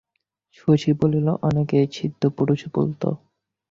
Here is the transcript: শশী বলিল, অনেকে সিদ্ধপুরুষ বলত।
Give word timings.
শশী 0.57 0.91
বলিল, 1.01 1.27
অনেকে 1.47 1.77
সিদ্ধপুরুষ 1.95 2.61
বলত। 2.75 3.01